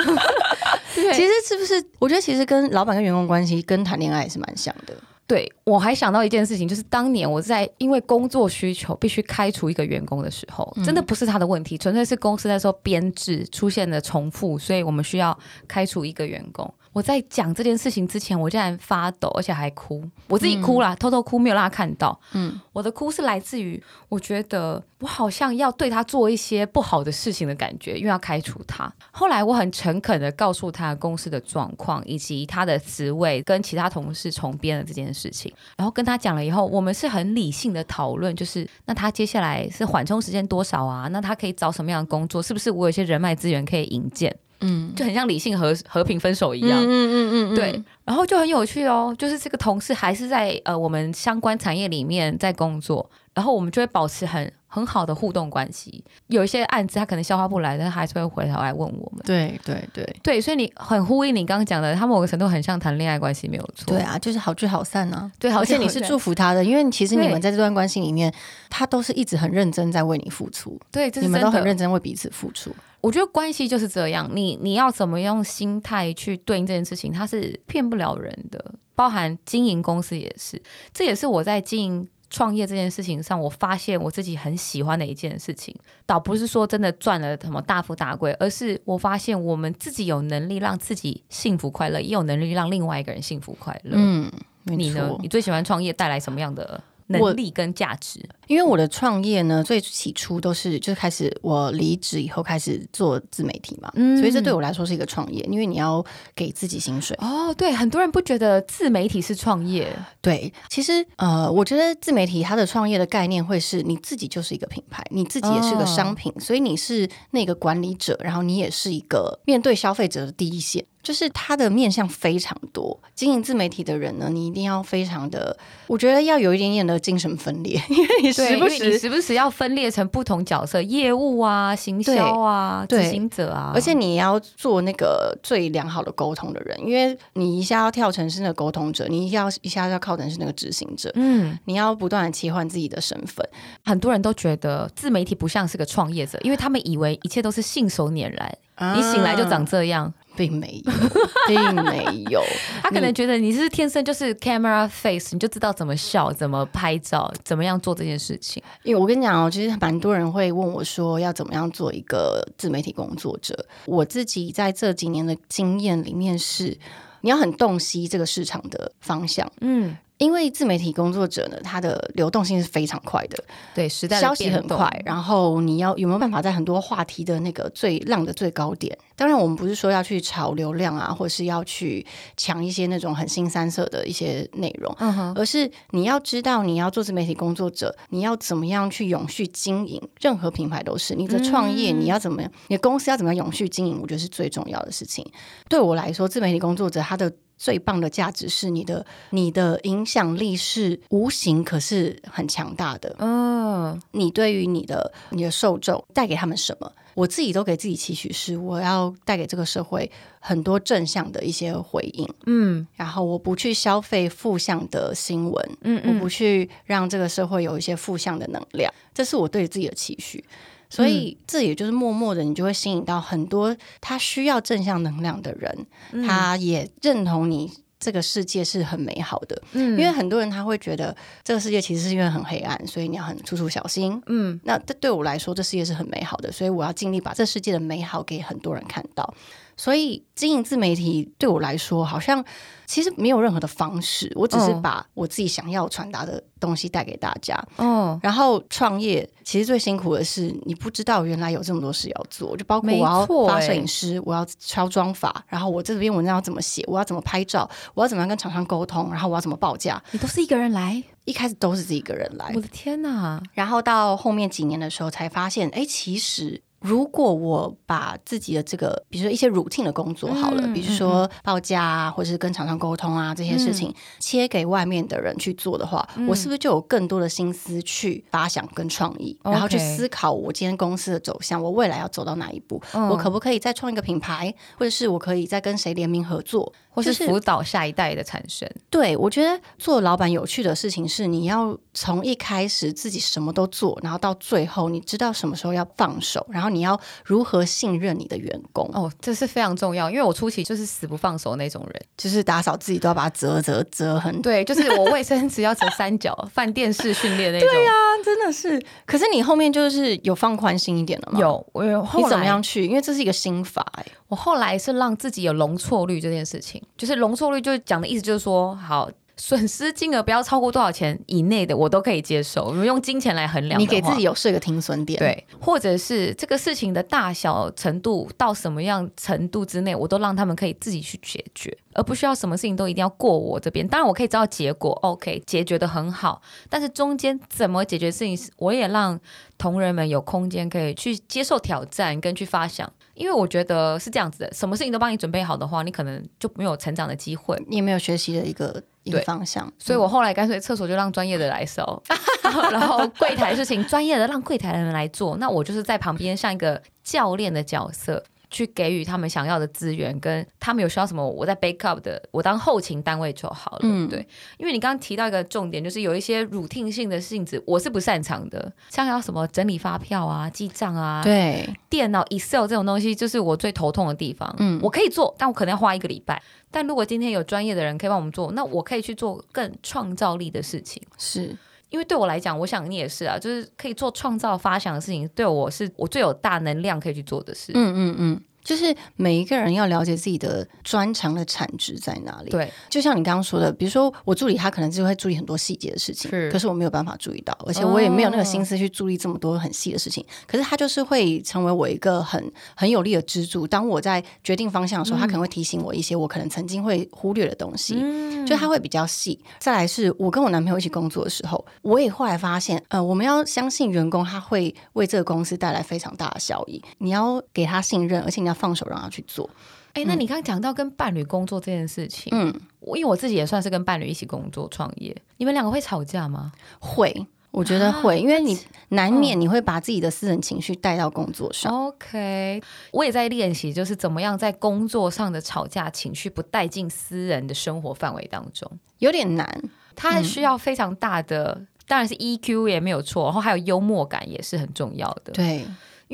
[0.94, 1.84] 其实是不是？
[1.98, 4.94] 我觉得其实跟老板跟员工关系跟谈恋爱是蛮像的。
[5.26, 16.72] 对我还想到一件事情，就是当年我在因为工作需求必须开除一个员工的时候，真的不是他的问题，纯粹是公司那时候编制出现了重复，所以我们需要开除一个员工。
[16.94, 22.18] 我在讲这件事情之前，我竟然发抖，而且还哭，我自己哭了，偷偷哭，没有让他看到。
[22.32, 28.90] 嗯，我的哭是来自于我觉得我好像要对他做一些不好的事情的感觉，因为要开除他。
[29.10, 41.08] 后来我很诚恳的告诉他公司的状况，以及他的职位跟其他同事重编了这件事情，然后跟他讲了以后，我们是很理性的讨论，就是那他接下来是缓冲时间多少啊？
[41.08, 42.40] 那他可以找什么样的工作？
[42.40, 44.32] 是不是我有些人脉资源可以引荐？
[44.60, 46.80] 嗯，就很像理性和和平分手一样。
[46.82, 56.02] 嗯嗯嗯对，然后就很有趣哦，就是这个同事还是在呃我们相关产业里面在工作，然后我们就会保持很很好的互动关系。
[56.28, 59.22] 有一些案子他可能消化不来，但他还是会回头来问我们。
[59.24, 63.86] 对对对对，所以你很呼应你刚刚讲的，他某个程度很像谈恋爱关系，没有错。
[63.86, 65.30] 对啊，就是好聚好散啊。
[65.38, 68.32] 对，而且你是祝福他的，因为其实你们在这段关系里面，
[68.70, 70.80] 他都是一直很认真在为你付出。
[70.90, 72.74] 对，你们都很认真为彼此付出。
[73.04, 78.74] 我觉得关系就是这样，你你要怎么用心态去对应这件事情，它是骗不了人的。
[78.94, 80.62] 包含经营公司也是，
[80.94, 85.76] 这也是我在经营创业这件事情上，我发现我自己很喜欢的一件事情。
[86.06, 93.96] 倒不是说真的赚了什么大富大贵，而是我发现我们自己有能力让自己幸福快乐，也有能力让另外一个人幸福快乐。
[93.98, 95.14] 嗯，你呢？
[95.20, 96.82] 你最喜欢创业带来什么样的？
[97.06, 106.04] 能力跟价值，因为我的创业呢，最起初都是就是开始我离职以后开始做自媒体嘛，嗯所以这对我来说是一个创业，因为你要
[106.34, 107.52] 给自己薪水哦。
[107.54, 109.88] 对，很多人不觉得自媒体是创业，
[110.20, 120.84] 对，其实呃，我觉得自媒体它的创业的概念会是你自己就是一个品牌，你自己也是个商品，所以你是那个管理者，然后你也是一个面对消费者的第一线。
[121.02, 125.54] 就是它的面向非常多，经营自媒体的人呢，你一定要非常的，
[125.86, 143.46] 我觉得要有一点点的精神分裂， 因为你时不时时不时要分裂成不同角色，业务啊、行销啊、执行者啊，而且你要做那个最良好的沟通的人，因为你一下要跳成是那个沟通者，你一下一下要靠成是那个执行者，嗯，你要不断的切换自己的身份。
[143.84, 148.58] 很多人都觉得自媒体不像是个创业者，因为他们以为一切都是信手拈来。
[148.96, 150.92] 你醒来就长这样，并没有，
[151.48, 152.42] 并没有。
[152.82, 158.62] 他可能觉得你是天生就是 camera face，你就知道怎么笑、怎么拍照、怎么样做这件事情。
[158.82, 163.66] 因为我跟你讲哦，其实蛮多人会问我说，要怎么样做一个自媒体工作者。
[163.86, 166.76] 我自己在这几年的经验里面是，
[167.20, 169.50] 你要很洞悉这个市场的方向。
[169.60, 169.96] 嗯。
[170.18, 173.42] 因为自媒体工作者呢，他的流动性是非常快的，
[173.74, 178.96] 对时代消息很快，然后你要有没有办法在很多话题的那个最浪的最高点？
[179.16, 182.04] 当然，我们不是说要去炒流量啊，或者是要去
[182.36, 190.00] 抢一些那种很新三色的一些内容，嗯而是你要知道你要做自媒体工作者，你要怎么样去永续经营？
[190.20, 192.50] 任何品牌都是你的创业，你要怎么样？
[192.68, 193.98] 你的公司要怎么样永续经营？
[194.00, 195.28] 我觉得是最重要的事情。
[195.68, 197.32] 对我来说，自媒体工作者他的。
[197.56, 203.14] 最棒的价值是你的，你的影响力是无形，可是很强大的。
[203.18, 206.92] 嗯，你对于你的你的受众带给他们什么？
[207.14, 212.28] 我自己都给自己期许是，我要带给这个社会很多正向的一些回应。
[212.46, 215.70] 嗯，然后我不去消费负向的新闻。
[215.82, 220.44] 嗯嗯，我不去让这个社会有一些负向的能量，这是我对自己的期许。
[220.94, 225.86] 所以，这也就是默默的，你就会吸引到很多他需要正向能量的人，
[226.26, 229.60] 他也认同你这个世界是很美好的。
[229.72, 234.22] 嗯，因为很多人他会觉得这个世界其实是因为很黑暗，所以你要很处处小心。
[234.26, 239.34] 嗯，那这对我来说，这世界是很美好的，所以我要尽力把这世界的美好给很多人看到。
[239.76, 242.44] 所以经营自媒体对我来说，好像
[242.86, 247.60] 其实没有任何的方式，我只是把我自己想要传达的东西带给大家。
[247.76, 262.52] 哦，然后创业其实最辛苦的是，你不知道原来有这么多事要做，就包括我要发摄影师，我要敲妆法，然后我这篇文章要怎么写，我要怎么拍照，我要怎么样跟厂商沟通，然后我要怎么报价，你都是一个人来，一开始都是自己一个人来。
[262.54, 263.42] 我的天哪！
[263.52, 266.62] 然后到后面几年的时候，才发现，哎，其实。
[266.84, 286.70] 如果我把自己的这个，比如说一些 routine 的工作好了，比如说报价啊，或者是跟厂商沟通啊这些事情，切给外面的人去做的话，我是不是就有更多的心思去发想跟创意，然后去思考我今天公司的走向，我未来要走到哪一步，我可不可以再创一个品牌，或者是我可以再跟谁联名合作？
[286.90, 288.70] 或是辅导下一代的产生。
[288.88, 298.90] 对，我觉得做老板有趣的事情是，你要从一开始自己什么都做，然后到最后你知道什么时候要放手，然后你要如何信任你的员工。
[298.92, 304.42] 哦，这是非常重要，因为我初期就是死不放手那种人，就是打扫自己都要把它折折折很。
[304.42, 307.68] 对，就是我卫生纸要折三角，饭店式训练那种。
[307.70, 307.92] 对呀，
[308.24, 308.82] 真的是。
[309.06, 311.38] 可是你后面就是有放宽心一点了吗？
[311.38, 312.06] 有，我有。
[312.16, 312.86] 你怎么样去？
[312.86, 314.04] 因为这是一个心法哎。
[314.28, 316.82] 我后来是让自己有容错率这件事情。
[316.96, 322.64] 就是容错率，就讲的意思就是说，好损失金额不要超过多少钱以内的，我都可以接受。
[322.64, 333.86] 我们用金钱来衡量，你给自己有设一个停损点，对，或者是这个事情的大小程度到什么样程度之内，我都让他们可以自己去解决，而不需要什么事情都一定要过我这边。
[333.86, 339.18] 当然，我可以知道结果，OK，解决的很好，但是中间怎么解决事情，我也让
[339.58, 342.90] 同仁们有空间可以去接受挑战跟去发想。
[343.14, 349.72] 因为我觉得是这样子的，什么事情都帮你准备好的话，你可能就没有成长的机会，你也没有学习的一个一个方向。
[349.78, 352.02] 所以我后来干脆厕所就让专业的来收，
[352.72, 358.22] 然后柜台事情专业的让柜台的人来做，那我就是在旁边像一个教练的角色。
[358.54, 363.80] 去给予他们想要的资源，跟他们有需要什么，我在 backup 的，我当后勤单位就好了。
[363.82, 364.24] 嗯，对，
[364.58, 374.54] 因为你刚刚提到一个重点，就是有一些 routine 性的性质，我是不擅长的，像要什么整理发票啊、记账啊，对，电脑 Excel 这种东西，就是我最头痛的地方。
[374.58, 376.40] 嗯，我可以做，但我可能要花一个礼拜。
[376.70, 381.02] 但如果今天有专业的人可以帮我们做，那我可以去做更创造力的事情。
[381.18, 381.56] 是。
[381.94, 387.70] 因为对我来讲，我想你也是啊，就是可以做创造发想的事情，对我是我最有大能量可以去做的事。
[387.76, 388.40] 嗯嗯嗯。
[388.64, 392.50] 就是每一个人要了解自己的专长的产值在哪里。
[392.50, 400.24] 对，就像你刚刚说的，比如说我助理他可能就会注意很多细节的事情，可是我没有办法注意到，而且我也没有那个心思去注意这么多很细的事情。
[400.46, 403.66] 可是他就是会成为我一个很很有力的支柱。
[403.66, 408.02] 当我在决定方向的时候，他可能会提醒我一些我可能曾经会忽略的东西。
[408.46, 409.38] 就他会比较细。
[409.58, 416.82] 再来是我跟我男朋友一起工作的时候，我也后来发现，呃，我们要相信员工，他会为这个公司带来非常大的效益。
[416.98, 418.53] 你要给他信任，而且你要。
[418.54, 419.50] 放手让他去做，
[419.92, 422.46] 哎，那你刚刚讲到跟伴侣工作这件事情，嗯，
[422.80, 426.52] 因为我自己也算是跟伴侣一起工作创业，你们两个会吵架吗？
[426.78, 431.72] 会，我觉得会，因为你难免你会把自己的私人情绪带到工作上。
[431.72, 432.62] OK，
[432.92, 439.62] 我也在练习，就是怎么样在工作上的吵架情绪不带进私人的生活范围当中，有点难，
[439.94, 445.64] 它需要非常大的，当然是 EQ 也没有错，然后还有幽默感也是很重要的，对。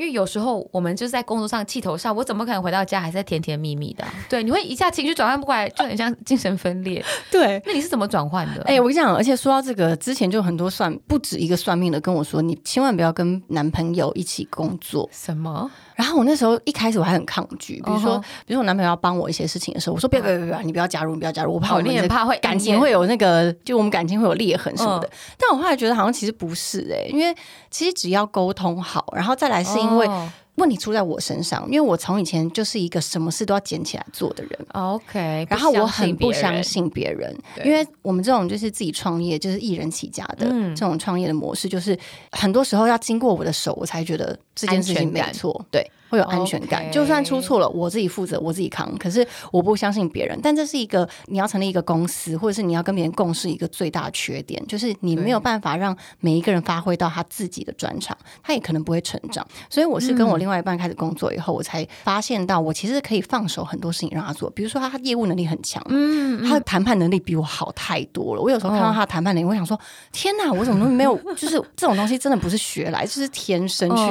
[0.01, 4.03] 因因为有时候我们就是在工作上气头上，我怎么可能回到家还在甜甜蜜蜜的？
[4.27, 7.05] 对，你会一下情绪转换不过来，就很像 精神分裂。
[7.29, 8.63] 对，那你是怎么转换的？
[8.63, 15.07] 哎，我跟你讲，而且说到这个，之前就很多算不止一个算命的跟我说，你千万不要跟男朋友一起工作。
[15.13, 15.69] 什么？
[16.01, 27.35] 然后我那时候一开始我还很抗拒，比如说，比如说我男朋友要帮我一些事情的时候，我说：“不要不要不要，你不要加入，你不要加入，我怕我们怕会感情会有那个，就我们感情会有裂痕什么的。”但我后来觉得好像其实不是哎，因为
[27.69, 30.09] 其实只要沟通好，然后再来是因为。
[30.55, 34.67] 问题出在我身上，因为我从以前就是一个什么事都要捡起来做的人。
[34.73, 41.97] OK，然后我很不相信别人，因为我们这种就是自己创业，就是一人起家的这种创业的模式，就是
[42.31, 45.65] 很多时候要经过我的手，我才觉得这件事情没错。
[45.71, 45.89] 对。
[46.11, 48.93] 会有安全感，就算出错了，我自己负责，我自己扛。
[48.97, 59.47] 可是我不相信别人，但这是一个你要成立一个公司，或者是你要跟别人共事一个最大的缺点，就是你没有办法让每一个人发挥到他自己的专长，他也可能不会成长。
[59.69, 68.41] 所以我是跟我另外一半开始工作以后，我才发现到我其实可以放手很多事情让他做，比如说他业务能力很强，嗯，他的谈判能力比我好太多了。
[68.41, 69.79] 我有时候看到他的谈判能力，我想说
[70.11, 71.17] 天哪，我怎么没有？
[71.37, 74.03] 就是这种东西真的不是学来，就是天生去。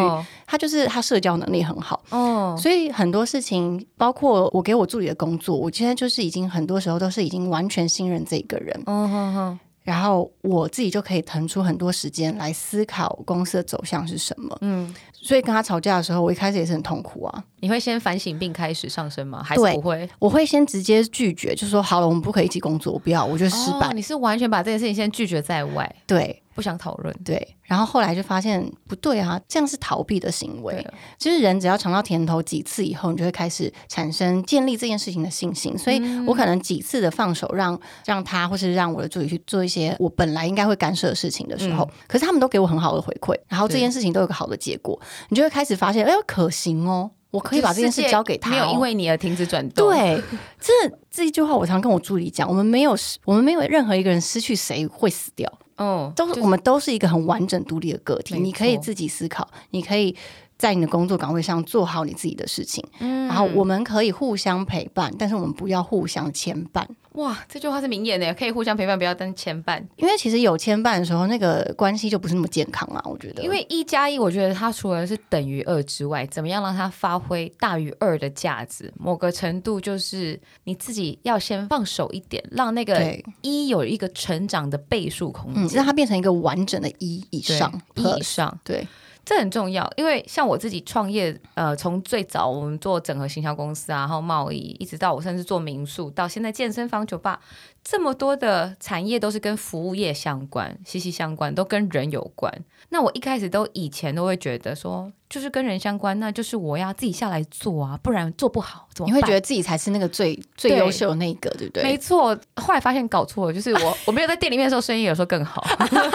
[0.46, 8.82] 他就是他社交能力很好哦，所以很多事情，包括我给我助理的工作，我现在就是已经很多时候都是已经完全信任这一个人。
[8.86, 9.58] 嗯哼哼。
[9.82, 14.56] 然后我自己就可以腾出很多时间来思考公司的走向是什么。
[14.60, 17.44] 嗯，所以跟他吵架的时候，我一开始也是很痛苦啊。
[17.60, 19.42] 你会先反省并开始上升吗？
[19.42, 20.08] 还是不会？
[20.18, 23.90] 我会先直接拒绝，就说好了，我们不可以一起工作，我不要，我觉得失败。
[23.94, 25.96] 你是完全把这件事情先拒绝在外？
[26.06, 26.42] 对。
[26.60, 30.86] 不想讨论，对，然后后来就发现不对啊，这样是逃避的行为。
[31.16, 35.78] 就是人只要尝到甜头几次以后，你就会开始产生建立这件事情的信心。
[35.78, 49.88] 所以我可能几次的放手，让让他或是让我的助理去做一些我本来应该会干涉的事情的时候，可是他们都给我很好的回馈，然后这件事情都有个好的结果，你就会开始发现，哎呦，可行哦，我可以把这件事交给他，没有因为你而停止转动。
[49.88, 50.22] 对，
[50.60, 50.72] 这
[51.10, 52.94] 这一句话我常跟我助理讲，我们没有
[53.24, 55.50] 我们没有任何一个人失去谁会死掉。
[55.80, 60.14] 哦，都是我们都是一个很完整独立的个体，你可以自己思考，你可以。
[60.60, 66.84] 在你的工作岗位上做好你自己的事情，嗯，然后我们可以互相陪伴，但是我们不要互相牵绊。
[67.20, 69.82] 哇，这句话是名言呢，可以互相陪伴，不要当牵绊。
[69.96, 73.02] 因为其实有牵绊的时候，那个关系就不是那么健康了。
[73.04, 78.92] 我觉得，因为一加一，我觉得它除了是等于二之外，怎么样让它发挥大于二的价值？
[78.98, 88.86] 某个程度就是你自己要先放手一点，让那个一有一个成长的倍数空间，让它变成一个完整的一以上，一以上，对。
[89.24, 97.40] 这很重要，因为像我自己创业，呃，从最早我们做整合行销公司啊，然后贸易，一直到我甚至做民宿，到现在健身房、酒吧。
[97.84, 102.52] 这么多的产业都是跟服务业相关，息息相关，都跟人有关。
[102.88, 111.82] 那我一开始都以前都会觉得说，就是跟人相关，那就是我要自己下来做啊，不然做不好，怎么你会觉得自己才是那个最最优秀的那个，对不对？
[111.84, 112.36] 没错。
[112.56, 115.64] 后来发现搞错了，就是我 我没有在店里面的时候，生意有时候更好。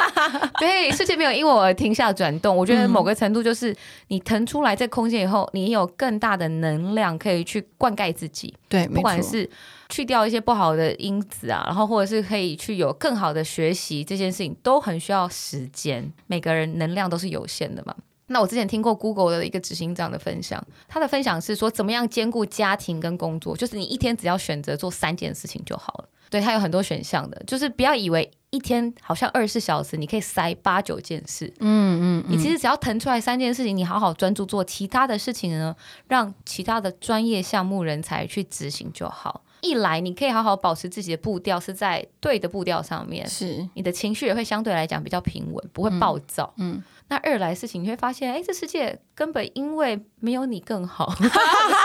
[0.59, 2.55] 对，世界没有因为我停下转动。
[2.55, 3.75] 我觉得某个程度就是
[4.09, 8.53] 你腾出来这空间以后，你有更大的能量可以去灌溉自己。
[8.69, 9.49] 对，不管是。
[9.87, 16.11] 去掉一些不好的因子啊，然后或者是可以去有更好的学习，这件事情都很需要时间。
[16.25, 17.93] 每个人能量都是有限的嘛。
[18.27, 26.09] 那我之前听过 Google 的一个执行长的分享，他的分享是说，怎么样兼顾家庭跟工作，就是你一天只要选择做三件事情就好了。
[26.29, 31.53] 对他有很多选项的，就是不要以为一天好像二十四小时你可以塞八九件事。
[31.59, 35.75] 嗯嗯，你其实只要腾出来三件事情，你好好专注做其他的事情呢，
[36.07, 39.43] 让其他的专业项目人才去执行就好。
[39.61, 46.53] 一来，你可以好好保持自己的步调是在对的步调上面，是你的情绪也会相对来讲比较平稳，不会暴躁。
[46.57, 51.13] 嗯，那二来事情你会发现，哎，这世界根本因为没有你更好，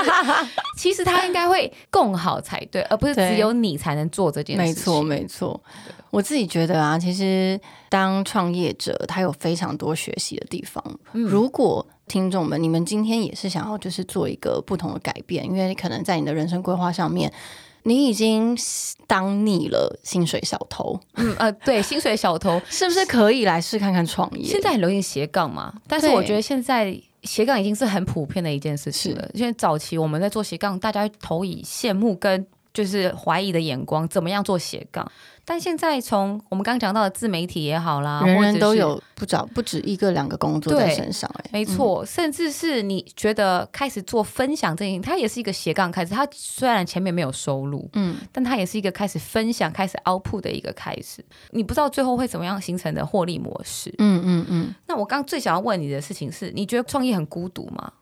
[0.78, 4.62] 其实他应该会更好才对，而不是只有你才能做这件事。
[4.62, 5.62] 没错，没错。
[6.11, 10.83] 我自己觉得啊，其实当创业者，他有非常多学习的地方。
[11.12, 17.33] 如果听众们，你们今天也是想要就是做一个不同的改变，因为可能在你的人生规划上面。
[17.85, 18.57] 你已经
[19.07, 24.45] 当腻了薪水小偷，嗯呃，对，薪水小偷 是不是可以来试看看创业？
[24.45, 29.29] 现在很流行斜杠嘛，但是我觉得现在斜杠已经是很普遍的一件事情了。
[29.35, 35.11] 因为早期我们在做斜杠，大家投以羡慕跟就是怀疑的眼光，怎么样做斜杠？
[35.51, 46.15] 但现在从我们刚讲到的自媒体也好啦，人人都有不找不止一个两个工作在身上，哎，没错，甚至是你觉得开始做分享这件，它也是一个斜杠开始。
[46.15, 51.21] 它虽然前面没有收入，嗯，但它也是一个开始分享、开始 output 的一个开始。
[51.51, 54.75] 你不知道最后会怎么样形成的获利模式，嗯嗯嗯。
[54.87, 57.92] 那我刚最想要问你的事情是，你觉得创业很孤独吗？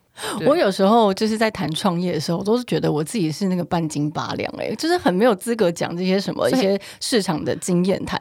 [0.47, 8.21] 我有时候就是在谈创业的时候，我都是觉得我自己是那个半斤八两，哎，就是很没有资格讲这些什么一些市场的经验谈。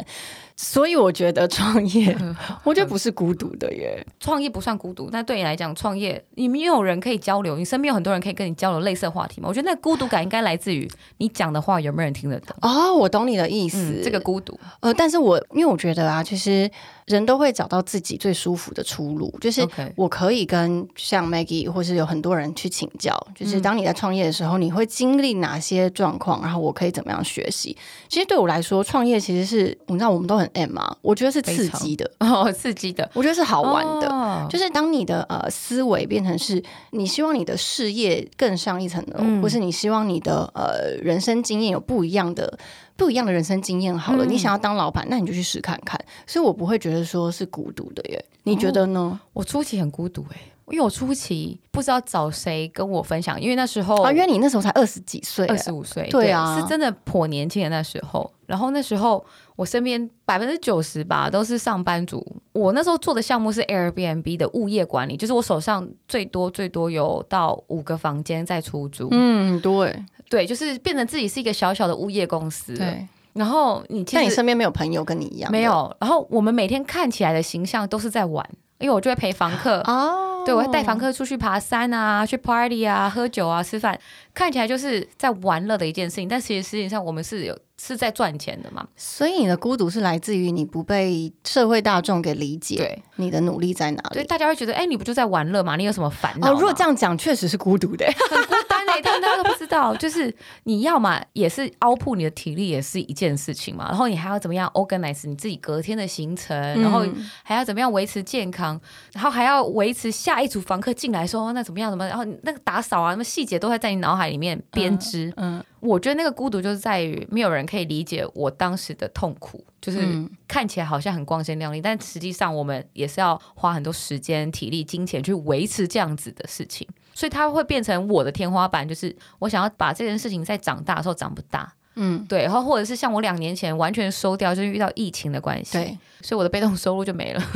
[0.58, 2.18] 所以我觉得创业，
[2.66, 4.06] 我觉得不是孤独的耶。
[4.20, 9.48] 创业不算孤独，但对你来讲，创业你没有人可以交流，你身边有很多人可以跟你交流类似的话题吗？
[9.48, 10.90] 我觉得那孤独感应该来自于
[11.20, 12.58] 你讲的话有没有人听得懂。
[12.62, 14.60] 哦，我懂你的意思，这个孤独。
[14.80, 16.70] 呃，但是我因为我觉得啊，其实。
[17.08, 27.78] 人都会找到自己最舒服的出路，就是我可以跟像 Maggie 或是有很多人去请教，就是当你在创业的时候，你会经历哪些状况，然后我可以怎么样学习。
[28.10, 34.48] 其实对我来说，创业其实是你知道我们都很 M 嘛，我觉得是刺激的 哦，刺激的，我觉得是好玩的。
[34.50, 42.58] 就是当你的呃思维变成是你希望你的事业更上一层楼，或是你希望你的呃人生经验有不一样的。
[42.96, 46.04] 不一样的人生经验好了，你想要当老板，那你就去试看看。
[46.26, 49.20] 所以我不会觉得说是孤独的耶，你觉得呢？
[49.34, 50.38] 我初期很孤独哎，
[50.72, 58.32] 因为我初期不知道找谁跟我分享，因为那时候啊，因为你那时候才二十几岁，二十五岁，对啊，是真的颇年轻的那时候。
[58.46, 59.26] 然后那时候
[59.58, 70.06] 我身边百分之九十吧都是上班族，我那时候做的项目是 Airbnb 的物业管理，就是我手上最多最多有到五个房间在出租，嗯，对。
[70.30, 72.76] 对，就是变成自己是一个小小的物业公司。
[72.76, 75.96] 对，然后你，但你身边没有朋友跟你一样，没有。
[76.02, 78.46] 然后我们每天看起来的形象都是在玩，
[78.80, 84.00] 因为我就会陪房客哦，对我会带房客出去爬山啊，去 party 啊，喝酒啊，吃饭，
[84.34, 86.28] 看起来就是在玩乐的一件事情。
[86.28, 87.58] 但其实实际上我们是有。
[87.82, 88.88] 是在赚钱的嘛？
[88.96, 94.14] 所以你的孤独是来自于你不被社会大众给理解，对你的努力在哪里？
[94.14, 95.76] 所以大家会觉得，哎，你不就在玩乐吗？
[95.76, 96.50] 你有什么烦恼？
[96.50, 99.96] 哦，如果这样讲，确实是孤独的， 很孤单的，但大家都不知道。
[99.96, 103.86] 就是你要嘛，也是凹铺你的体力，也是一件事情嘛。
[103.90, 107.06] 然后你还要怎么样 organize 你自己隔天的行程，然后
[107.44, 108.80] 还要怎么样维持健康，
[109.14, 111.92] 然后还要维持下一组房客进来说那怎么样？
[111.92, 112.08] 怎么？
[112.08, 115.32] 然后那个打扫啊，什么细节都会在你脑海里面编织。
[115.38, 115.64] 嗯。
[115.80, 120.00] 我觉得那个孤独就是在于没有人可以理解我当时的痛苦，就是
[120.48, 137.44] 看起来好像很光鲜亮丽，但实际上我们也是要花很多时间、体力、金钱去维持这样子的事情，所以它会变成我的天花板，就是我想要把这件事情在长大的时候长不大，嗯，对，然后或者是像我两年前完全收掉，就是遇到疫情的关系，对，所以我的被动收入就没了，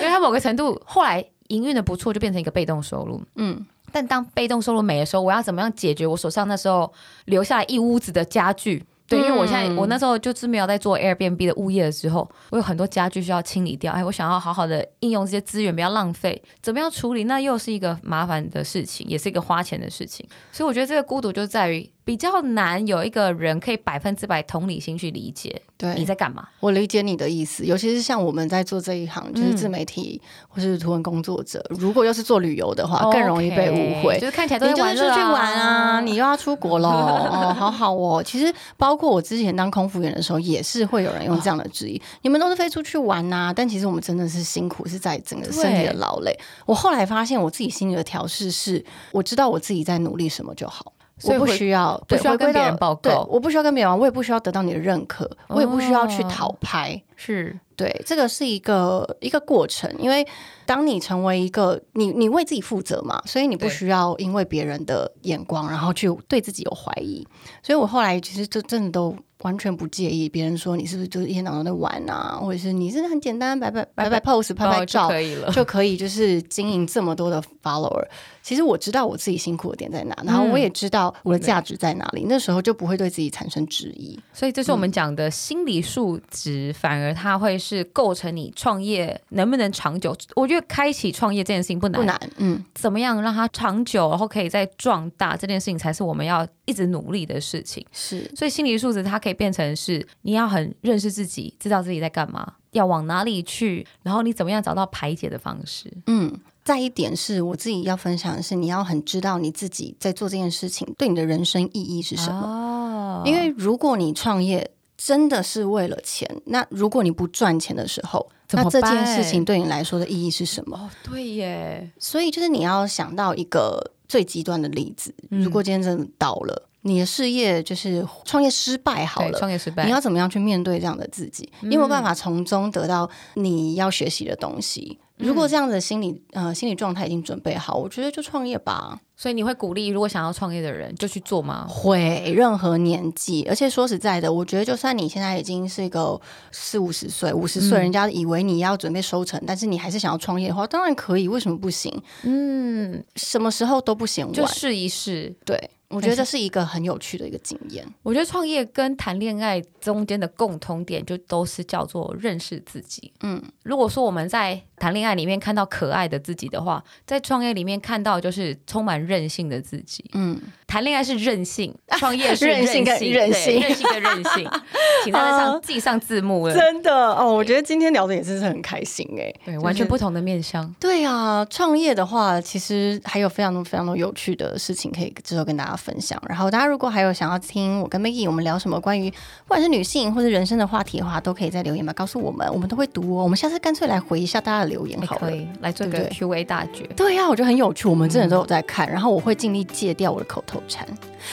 [0.00, 3.64] 因为它某个程度后来营运的不错，就变成一个被动收入，嗯。
[3.96, 6.92] 但当被动收入没的时候，我要怎么样解决我手上那时候
[7.24, 8.84] 留下来一屋子的家具？
[9.08, 13.90] 对，因为我现在我那时候就是没有在做 Airbnb 的物业的时候，我有很多家具需要清理掉。
[13.94, 16.42] 哎，我想要好好的应用这些资源，不要浪费。
[16.60, 17.24] 怎么样处理？
[17.24, 20.28] 那又是一个麻烦的事情，也是一个花钱的事情。
[20.52, 21.90] 所以我觉得这个孤独就在于。
[22.06, 26.46] 比较难有一个人可以百分之百同理心去理解对你在干嘛。
[26.60, 34.20] 我理解你的意思，尤其是像我们在做这一行，就是自媒体或是图文工作者，如果又是做旅游的话，更容易被误会。
[34.20, 38.22] 就是看起来都是出去玩啊，你又要出国喽 哦，好好哦。
[38.22, 46.38] 其实包括我之前当空服员的时候，也是会有人用这样的质疑：你们都是飞出去玩呐，但其实我们真的是辛苦，是在整个身体的劳累。
[46.66, 50.92] 我后来发现，我自己心里的调试是，我知道我自己在努力什么就好。
[51.24, 60.26] 我不需要，不需要跟别人报告，我不需要跟别人，我也不需要得到你的认可，我也不需要去讨拍，是对，这个是一个一个过程，因为
[60.66, 67.26] 当你成为一个你，你为自己负责嘛，所以你不需要因为别人的眼光，然后去对自己有怀疑，
[67.62, 69.16] 所以我后来其实就真的都。
[69.42, 78.02] 完全不介意别人说你是不是就是一天到晚在玩啊，或者是你是很简单摆摆摆摆 pose 拍拍照就可以了，就可以就是经营这么多的 follower。
[78.46, 84.16] 其实我知道我自己辛苦的点在哪，然后我也知道我的价值在哪里，那时候就不会对自己产生质疑。
[84.32, 90.16] 所以这是我们讲的心理素质，反而它会是构成你创业能不能长久。
[90.36, 97.84] 我觉得开启创业这件事情不难，不难，嗯，怎么样让它长久，然后可以再壮大，这件事情才是我们要一直努力的事情。
[97.90, 105.92] 是，所以心理素质它可以变成是你要很认识自己，知道自己在干嘛，要往哪里去，然后你怎么样找到排解的方式。
[106.06, 106.32] 嗯，
[106.66, 112.42] 再一点是我自己要分享的是，你要很知道你自己在做这件事情对你的人生意义是什么。
[112.42, 120.76] 哦，因为如果你创业真的是为了钱，那如果你不赚钱的时候，那这件事情对你来说的意义是什么？
[120.76, 121.88] 哦，对耶。
[122.00, 126.68] 所以就是你要想到一个最极端的例子，如果今天真的倒了。
[126.82, 131.48] 你的事业就是创业失败好了，创业失败，你要怎么样去面对这样的自己？
[131.60, 134.96] 你有没有办法从中得到你要学习的东西？
[135.18, 139.00] 如果这样的心理呃心理状态已经准备好，我觉得就创业吧。
[139.18, 141.66] 所以你会鼓励如果想要创业的人就去做吗？
[141.66, 143.46] 会，任何年纪。
[143.48, 146.20] 而且说实在的，我觉得就算你现在已经是一个
[146.52, 151.28] 四五十岁、五十岁，人家以为你要准备收成，但是你还是想要创业的话，当然可以。
[151.28, 151.90] 为什么不行？
[152.24, 155.34] 嗯，什么时候都不嫌晚，就试一试。
[155.46, 155.70] 对。
[155.88, 157.86] 我觉得这是一个很有趣的一个经验。
[158.02, 163.12] 我觉得创业跟谈恋爱中间的共同点，就都是叫做认识自己。
[163.20, 170.04] 嗯，如果说我们在谈恋爱里面看到可爱的自己的话，在创业里面看到就是充满韧性的自己。
[170.14, 174.50] 嗯，谈恋爱是任性， 创业是任性跟任性，任性的任性，
[175.04, 176.54] 请大家上记上字幕了。
[176.54, 180.68] 真的哦，我觉得今天聊的也是很开心哎，对，完全不同的面相。
[180.80, 185.76] 对啊，创业的话，其实还有非常多非常多有趣的事情可以之后跟大家。
[185.76, 193.22] 分享，然后大家如果还有想要听我跟 Maggie 我们聊什么关于不管是女性或者人生的话题的话，都可以在留言吧告诉我们，我们都会读哦。
[193.22, 196.84] 我们下次干脆来回一下大家的留言，好，可以来做个 Q&A 大决。
[196.96, 200.86] 对呀，我觉得很有趣，我们真的都有在看，然后我会尽力戒掉我的口头禅。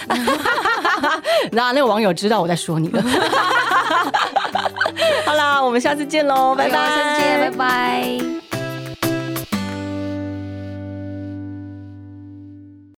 [1.51, 3.01] 那那个网友知道我在说你了。
[5.25, 8.52] 好啦，我们下次见喽，拜拜，下次见，拜拜。